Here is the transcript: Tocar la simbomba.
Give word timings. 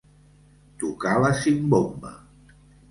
Tocar 0.85 1.13
la 1.27 1.31
simbomba. 1.43 2.17